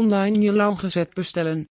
online 0.00 0.40
je 0.40 0.52
lauwgezet 0.52 1.14
bestellen. 1.14 1.68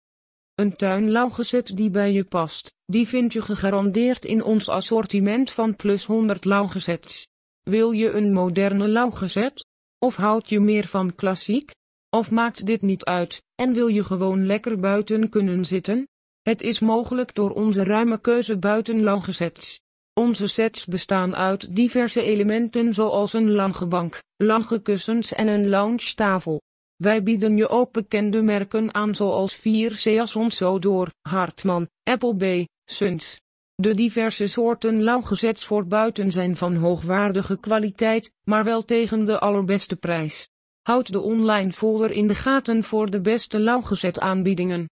Een 0.54 0.76
tuinlauwgezet 0.76 1.76
die 1.76 1.90
bij 1.90 2.12
je 2.12 2.24
past, 2.24 2.74
die 2.84 3.08
vind 3.08 3.32
je 3.32 3.42
gegarandeerd 3.42 4.24
in 4.24 4.42
ons 4.44 4.68
assortiment 4.68 5.50
van 5.50 5.76
plus 5.76 6.04
100 6.04 6.44
lauwgezets. 6.44 7.26
Wil 7.62 7.90
je 7.90 8.10
een 8.10 8.32
moderne 8.32 8.88
lauwgezet? 8.88 9.66
Of 9.98 10.16
houd 10.16 10.48
je 10.48 10.60
meer 10.60 10.86
van 10.86 11.14
klassiek? 11.14 11.70
Of 12.10 12.30
maakt 12.30 12.66
dit 12.66 12.82
niet 12.82 13.04
uit, 13.04 13.42
en 13.54 13.72
wil 13.72 13.86
je 13.86 14.04
gewoon 14.04 14.46
lekker 14.46 14.78
buiten 14.80 15.28
kunnen 15.28 15.64
zitten? 15.64 16.08
Het 16.42 16.62
is 16.62 16.80
mogelijk 16.80 17.34
door 17.34 17.50
onze 17.50 17.84
ruime 17.84 18.20
keuze 18.20 18.58
buiten 18.58 19.02
lauwgezets. 19.02 19.80
Onze 20.14 20.46
sets 20.46 20.84
bestaan 20.84 21.34
uit 21.34 21.76
diverse 21.76 22.22
elementen 22.22 22.94
zoals 22.94 23.32
een 23.32 23.50
lange 23.50 23.86
bank, 23.86 24.22
lange 24.36 24.82
kussens 24.82 25.32
en 25.32 25.48
een 25.48 25.68
lounge-tafel. 25.68 26.60
Wij 26.96 27.22
bieden 27.22 27.56
je 27.56 27.68
ook 27.68 27.92
bekende 27.92 28.42
merken 28.42 28.94
aan 28.94 29.14
zoals 29.14 29.58
4C 29.58 30.78
door 30.78 31.10
Hartman, 31.22 31.88
Appleby, 32.02 32.66
Suns. 32.84 33.40
De 33.74 33.94
diverse 33.94 34.46
soorten 34.46 35.02
lauwgezets 35.02 35.64
voor 35.64 35.86
buiten 35.86 36.32
zijn 36.32 36.56
van 36.56 36.74
hoogwaardige 36.74 37.58
kwaliteit, 37.60 38.34
maar 38.44 38.64
wel 38.64 38.84
tegen 38.84 39.24
de 39.24 39.38
allerbeste 39.38 39.96
prijs. 39.96 40.48
Houd 40.82 41.12
de 41.12 41.20
online 41.20 41.72
folder 41.72 42.10
in 42.10 42.26
de 42.26 42.34
gaten 42.34 42.84
voor 42.84 43.10
de 43.10 43.20
beste 43.20 43.60
lauwgezet 43.60 44.18
aanbiedingen. 44.18 44.90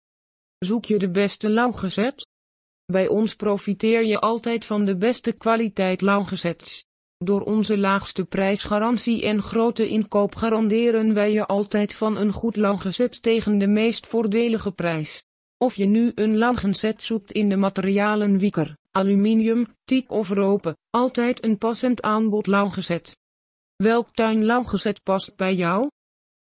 Zoek 0.58 0.84
je 0.84 0.98
de 0.98 1.10
beste 1.10 1.50
lauwgezet? 1.50 2.26
Bij 2.84 3.08
ons 3.08 3.34
profiteer 3.34 4.04
je 4.04 4.20
altijd 4.20 4.64
van 4.64 4.84
de 4.84 4.96
beste 4.96 5.32
kwaliteit 5.32 6.00
lauwgezets. 6.00 6.86
Door 7.24 7.40
onze 7.40 7.78
laagste 7.78 8.24
prijsgarantie 8.24 9.22
en 9.22 9.42
grote 9.42 9.88
inkoop 9.88 10.34
garanderen 10.34 11.14
wij 11.14 11.32
je 11.32 11.46
altijd 11.46 11.94
van 11.94 12.16
een 12.16 12.32
goed 12.32 12.56
lauwgezet 12.56 13.22
tegen 13.22 13.58
de 13.58 13.66
meest 13.66 14.06
voordelige 14.06 14.72
prijs. 14.72 15.24
Of 15.58 15.74
je 15.74 15.84
nu 15.84 16.12
een 16.14 16.36
lauwgezet 16.36 17.02
zoekt 17.02 17.32
in 17.32 17.48
de 17.48 17.56
materialen 17.56 18.38
wieker, 18.38 18.76
aluminium, 18.90 19.66
teak 19.84 20.10
of 20.10 20.28
ropen, 20.28 20.76
altijd 20.90 21.44
een 21.44 21.58
passend 21.58 22.02
aanbod 22.02 22.46
lauwgezet. 22.46 23.18
Welk 23.76 24.10
tuinlauwgezet 24.10 25.02
past 25.02 25.36
bij 25.36 25.54
jou? 25.54 25.90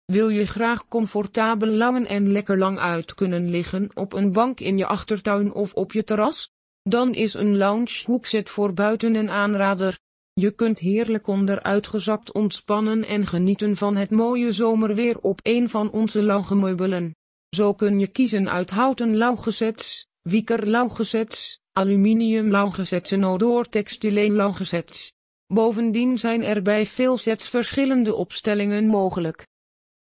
Wil 0.05 0.29
je 0.29 0.47
graag 0.47 0.89
comfortabel 0.89 1.69
lang 1.69 2.07
en 2.07 2.33
lekker 2.33 2.59
lang 2.59 2.79
uit 2.79 3.15
kunnen 3.15 3.51
liggen 3.51 3.89
op 3.95 4.13
een 4.13 4.33
bank 4.33 4.61
in 4.61 4.77
je 4.77 4.87
achtertuin 4.87 5.53
of 5.53 5.75
op 5.75 5.93
je 5.93 6.05
terras? 6.05 6.51
Dan 6.83 7.15
is 7.15 7.35
een 7.35 7.57
lounge 7.57 8.03
hoekzet 8.05 8.51
voor 8.51 8.73
buiten 8.73 9.15
een 9.15 9.31
aanrader. 9.31 9.99
Je 10.41 10.51
kunt 10.51 10.79
heerlijk 10.79 11.27
onderuitgezakt 11.27 12.33
ontspannen 12.33 13.05
en 13.05 13.27
genieten 13.27 13.77
van 13.77 13.97
het 13.97 14.11
mooie 14.11 14.53
zomerweer 14.53 15.19
op 15.21 15.41
een 15.43 15.69
van 15.69 15.91
onze 15.91 16.23
lange 16.23 16.55
meubelen. 16.55 17.15
Zo 17.57 17.75
kun 17.75 17.99
je 17.99 18.07
kiezen 18.07 18.51
uit 18.51 18.71
houten 18.71 19.17
lauwgezets, 19.17 20.07
wieker 20.23 20.69
lauwgezets, 20.69 21.61
aluminium 21.73 22.51
lauwgezets 22.51 23.11
en 23.11 23.25
odor 23.25 23.69
textileen 23.69 24.33
lauwgezets. 24.33 25.13
Bovendien 25.47 26.19
zijn 26.19 26.43
er 26.43 26.63
bij 26.63 26.87
veel 26.87 27.17
sets 27.17 27.49
verschillende 27.49 28.15
opstellingen 28.15 28.87
mogelijk. 28.87 29.47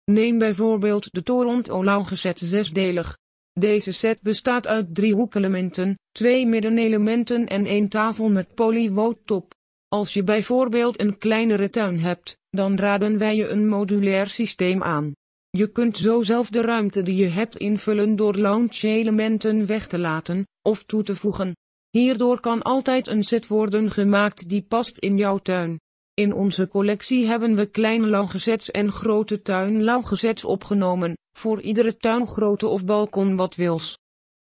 Neem 0.04 0.38
bijvoorbeeld 0.38 1.12
de 1.12 1.22
Toronto 1.22 1.84
lauwgezet 1.84 2.38
zesdelig. 2.38 3.18
Deze 3.52 3.92
set 3.92 4.20
bestaat 4.20 4.66
uit 4.66 4.94
drie 4.94 5.14
hoekelementen, 5.14 5.98
twee 6.12 6.46
middenelementen 6.46 7.46
en 7.46 7.66
één 7.66 7.88
tafel 7.88 8.28
met 8.28 8.54
polywood 8.54 9.18
top. 9.24 9.55
Als 9.96 10.12
je 10.12 10.22
bijvoorbeeld 10.22 11.00
een 11.00 11.18
kleinere 11.18 11.70
tuin 11.70 11.98
hebt, 11.98 12.38
dan 12.50 12.76
raden 12.76 13.18
wij 13.18 13.36
je 13.36 13.48
een 13.48 13.68
modulair 13.68 14.26
systeem 14.26 14.82
aan. 14.82 15.12
Je 15.50 15.72
kunt 15.72 15.98
zo 15.98 16.22
zelf 16.22 16.50
de 16.50 16.60
ruimte 16.60 17.02
die 17.02 17.16
je 17.16 17.26
hebt 17.26 17.56
invullen 17.56 18.16
door 18.16 18.36
lounge-elementen 18.36 19.66
weg 19.66 19.86
te 19.86 19.98
laten, 19.98 20.46
of 20.62 20.84
toe 20.84 21.02
te 21.02 21.16
voegen. 21.16 21.56
Hierdoor 21.90 22.40
kan 22.40 22.62
altijd 22.62 23.08
een 23.08 23.24
set 23.24 23.46
worden 23.46 23.90
gemaakt 23.90 24.48
die 24.48 24.62
past 24.62 24.98
in 24.98 25.16
jouw 25.16 25.38
tuin. 25.38 25.80
In 26.14 26.32
onze 26.32 26.68
collectie 26.68 27.26
hebben 27.26 27.54
we 27.54 27.66
kleine 27.66 28.06
lauwgezets 28.06 28.70
en 28.70 28.92
grote 28.92 29.42
tuinlauwgezets 29.42 30.44
opgenomen, 30.44 31.16
voor 31.38 31.60
iedere 31.60 31.96
tuingrootte 31.96 32.66
of 32.66 32.84
balkon 32.84 33.36
wat 33.36 33.54
wils. 33.54 33.98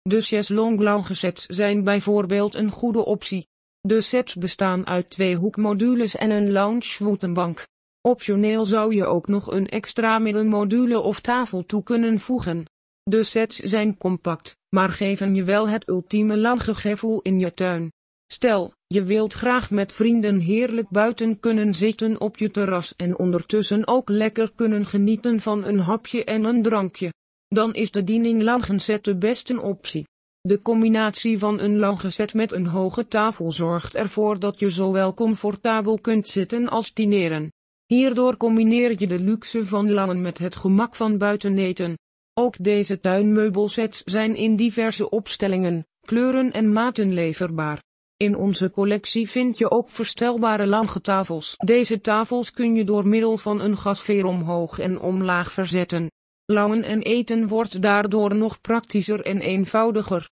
De 0.01 0.21
chaiselong 0.21 0.79
lauwgezets 0.79 1.45
zijn 1.45 1.83
bijvoorbeeld 1.83 2.55
een 2.55 2.71
goede 2.71 3.05
optie. 3.05 3.49
De 3.81 4.01
sets 4.01 4.35
bestaan 4.35 4.87
uit 4.87 5.09
twee 5.09 5.35
hoekmodules 5.35 6.15
en 6.15 6.31
een 6.31 6.51
lounge 6.51 6.81
voetenbank. 6.81 7.67
Optioneel 8.01 8.65
zou 8.65 8.95
je 8.95 9.05
ook 9.05 9.27
nog 9.27 9.51
een 9.51 9.67
extra 9.67 10.19
middenmodule 10.19 10.99
of 10.99 11.19
tafel 11.19 11.65
toe 11.65 11.83
kunnen 11.83 12.19
voegen. 12.19 12.65
De 13.03 13.23
sets 13.23 13.55
zijn 13.55 13.97
compact, 13.97 14.57
maar 14.69 14.89
geven 14.89 15.35
je 15.35 15.43
wel 15.43 15.67
het 15.67 15.89
ultieme 15.89 16.37
langgegevoel 16.37 17.21
in 17.21 17.39
je 17.39 17.53
tuin. 17.53 17.91
Stel, 18.31 18.73
je 18.87 19.03
wilt 19.03 19.33
graag 19.33 19.71
met 19.71 19.93
vrienden 19.93 20.39
heerlijk 20.39 20.89
buiten 20.89 21.39
kunnen 21.39 21.73
zitten 21.73 22.19
op 22.19 22.37
je 22.37 22.51
terras 22.51 22.95
en 22.95 23.17
ondertussen 23.17 23.87
ook 23.87 24.09
lekker 24.09 24.51
kunnen 24.55 24.85
genieten 24.85 25.39
van 25.39 25.63
een 25.63 25.79
hapje 25.79 26.23
en 26.23 26.43
een 26.43 26.61
drankje. 26.61 27.13
Dan 27.47 27.73
is 27.73 27.91
de 27.91 28.03
diening 28.03 28.41
langgezet 28.41 29.03
de 29.03 29.15
beste 29.15 29.61
optie. 29.61 30.05
De 30.47 30.61
combinatie 30.61 31.39
van 31.39 31.59
een 31.59 31.77
langgezet 31.77 32.33
met 32.33 32.51
een 32.51 32.65
hoge 32.65 33.07
tafel 33.07 33.51
zorgt 33.51 33.95
ervoor 33.95 34.39
dat 34.39 34.59
je 34.59 34.69
zowel 34.69 35.13
comfortabel 35.13 35.99
kunt 35.99 36.27
zitten 36.27 36.69
als 36.69 36.93
dineren. 36.93 37.51
Hierdoor 37.85 38.37
combineer 38.37 38.95
je 38.97 39.07
de 39.07 39.19
luxe 39.19 39.65
van 39.65 39.91
langen 39.91 40.21
met 40.21 40.37
het 40.37 40.55
gemak 40.55 40.95
van 40.95 41.17
buiten 41.17 41.57
eten. 41.57 41.97
Ook 42.33 42.55
deze 42.59 42.99
tuinmeubelsets 42.99 44.01
zijn 44.03 44.35
in 44.35 44.55
diverse 44.55 45.09
opstellingen, 45.09 45.87
kleuren 46.05 46.51
en 46.51 46.71
maten 46.71 47.13
leverbaar. 47.13 47.83
In 48.17 48.35
onze 48.35 48.71
collectie 48.71 49.29
vind 49.29 49.57
je 49.57 49.71
ook 49.71 49.89
verstelbare 49.89 50.67
lange 50.67 51.01
tafels. 51.01 51.55
Deze 51.57 52.01
tafels 52.01 52.51
kun 52.51 52.75
je 52.75 52.83
door 52.83 53.07
middel 53.07 53.37
van 53.37 53.61
een 53.61 53.77
gasveer 53.77 54.25
omhoog 54.25 54.79
en 54.79 54.99
omlaag 54.99 55.51
verzetten. 55.51 56.09
Langen 56.51 56.83
en 56.83 57.01
eten 57.01 57.47
wordt 57.47 57.81
daardoor 57.81 58.35
nog 58.35 58.61
praktischer 58.61 59.21
en 59.21 59.41
eenvoudiger. 59.41 60.29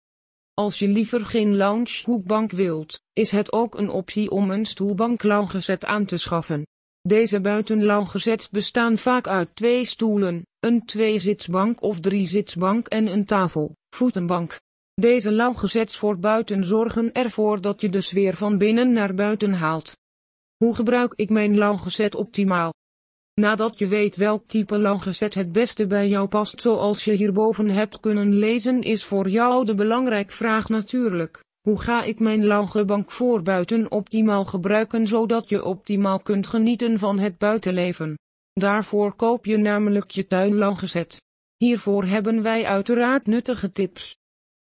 Als 0.54 0.80
je 0.80 0.88
liever 0.88 1.26
geen 1.26 1.56
lounge 1.56 2.02
hoekbank 2.04 2.52
wilt, 2.52 3.02
is 3.14 3.32
het 3.32 3.52
ook 3.52 3.78
een 3.78 3.90
optie 3.90 4.30
om 4.32 4.52
een 4.52 4.66
stoelbank 4.66 5.24
loungezet 5.24 5.86
aan 5.86 6.06
te 6.06 6.18
schaffen. 6.18 6.64
Deze 7.02 7.42
buitenloungezets 7.42 8.50
bestaan 8.50 8.98
vaak 8.98 9.28
uit 9.28 9.56
twee 9.56 9.86
stoelen, 9.86 10.46
een 10.60 10.86
tweezitsbank 10.86 11.82
of 11.82 12.00
driezitsbank 12.00 12.88
en 12.88 13.08
een 13.08 13.26
tafel, 13.26 13.76
voetenbank. 13.96 14.60
Deze 14.94 15.32
lauwgezets 15.32 15.98
voor 15.98 16.20
buiten 16.20 16.66
zorgen 16.66 17.12
ervoor 17.12 17.62
dat 17.62 17.82
je 17.82 17.90
de 17.90 18.02
sfeer 18.02 18.36
van 18.36 18.58
binnen 18.58 18.92
naar 18.92 19.14
buiten 19.14 19.54
haalt. 19.54 19.98
Hoe 20.58 20.76
gebruik 20.76 21.14
ik 21.16 21.30
mijn 21.30 21.58
lauwgezet 21.58 22.16
optimaal? 22.16 22.74
Nadat 23.42 23.80
je 23.80 23.88
weet 23.88 24.16
welk 24.16 24.48
type 24.48 24.78
lauwgezet 24.78 25.34
het 25.34 25.52
beste 25.52 25.88
bij 25.88 26.08
jou 26.08 26.28
past 26.28 26.62
zoals 26.62 27.04
je 27.04 27.12
hierboven 27.12 27.70
hebt 27.70 28.00
kunnen 28.00 28.34
lezen 28.34 28.82
is 28.82 29.04
voor 29.04 29.30
jou 29.30 29.66
de 29.66 29.76
belangrijk 29.76 30.32
vraag 30.32 30.70
natuurlijk. 30.70 31.44
Hoe 31.62 31.82
ga 31.82 32.04
ik 32.04 32.20
mijn 32.20 32.46
lauwgebank 32.46 33.12
voor 33.12 33.42
buiten 33.42 33.92
optimaal 33.92 34.46
gebruiken 34.46 35.08
zodat 35.08 35.50
je 35.50 35.64
optimaal 35.64 36.20
kunt 36.20 36.48
genieten 36.48 37.00
van 37.00 37.20
het 37.20 37.38
buitenleven? 37.38 38.18
Daarvoor 38.54 39.16
koop 39.16 39.46
je 39.46 39.58
namelijk 39.58 40.12
je 40.12 40.28
tuinlauwgezet. 40.28 41.22
Hiervoor 41.58 42.04
hebben 42.04 42.42
wij 42.42 42.66
uiteraard 42.66 43.26
nuttige 43.26 43.72
tips. 43.72 44.18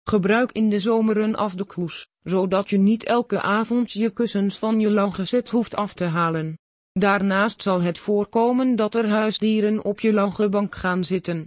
Gebruik 0.03 0.53
in 0.53 0.69
de 0.69 0.79
zomer 0.79 1.17
een 1.17 1.37
afdekhoes, 1.37 2.09
zodat 2.23 2.71
je 2.71 2.79
niet 2.79 3.05
elke 3.05 3.41
avond 3.41 3.93
je 3.93 4.11
kussens 4.11 4.59
van 4.59 4.81
je 4.81 4.91
lauwgezet 4.91 5.50
hoeft 5.50 5.75
af 5.75 5.94
te 5.94 6.05
halen. 6.05 6.56
Daarnaast 6.93 7.63
zal 7.63 7.81
het 7.81 7.99
voorkomen 7.99 8.77
dat 8.77 8.95
er 8.95 9.09
huisdieren 9.09 9.85
op 9.85 10.01
je 10.01 10.13
lauwgebank 10.13 10.75
gaan 10.75 11.05
zitten. 11.05 11.45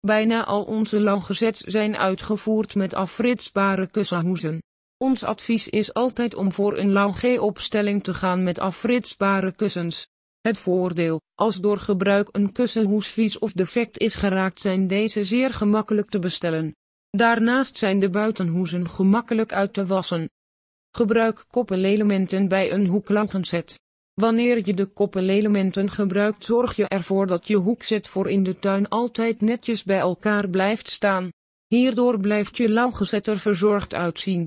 Bijna 0.00 0.44
al 0.44 0.62
onze 0.62 1.00
lauwgezets 1.00 1.60
zijn 1.60 1.96
uitgevoerd 1.96 2.74
met 2.74 2.94
afritsbare 2.94 3.86
kussenhoezen. 3.86 4.62
Ons 4.96 5.22
advies 5.22 5.68
is 5.68 5.94
altijd 5.94 6.34
om 6.34 6.52
voor 6.52 6.78
een 6.78 6.92
lauwg-opstelling 6.92 8.02
te 8.02 8.14
gaan 8.14 8.42
met 8.42 8.58
afritsbare 8.58 9.52
kussens. 9.52 10.08
Het 10.40 10.58
voordeel, 10.58 11.20
als 11.34 11.60
door 11.60 11.78
gebruik 11.78 12.28
een 12.32 12.52
kussenhoes 12.52 13.08
vies 13.08 13.38
of 13.38 13.52
defect 13.52 13.98
is 13.98 14.14
geraakt 14.14 14.60
zijn 14.60 14.86
deze 14.86 15.24
zeer 15.24 15.54
gemakkelijk 15.54 16.10
te 16.10 16.18
bestellen. 16.18 16.74
Daarnaast 17.10 17.78
zijn 17.78 17.98
de 17.98 18.10
buitenhoezen 18.10 18.88
gemakkelijk 18.88 19.52
uit 19.52 19.72
te 19.72 19.86
wassen. 19.86 20.30
Gebruik 20.90 21.44
koppelelementen 21.50 22.48
bij 22.48 22.72
een 22.72 22.86
hoeklangenzet. 22.86 23.83
Wanneer 24.14 24.66
je 24.66 24.74
de 24.74 24.86
koppelelementen 24.86 25.90
gebruikt 25.90 26.44
zorg 26.44 26.76
je 26.76 26.88
ervoor 26.88 27.26
dat 27.26 27.48
je 27.48 27.56
hoekzet 27.56 28.06
voor 28.06 28.30
in 28.30 28.42
de 28.42 28.58
tuin 28.58 28.88
altijd 28.88 29.40
netjes 29.40 29.84
bij 29.84 29.98
elkaar 29.98 30.48
blijft 30.48 30.88
staan. 30.90 31.28
Hierdoor 31.66 32.20
blijft 32.20 32.56
je 32.56 32.68
lauwgezet 32.68 33.26
er 33.26 33.38
verzorgd 33.38 33.94
uitzien. 33.94 34.42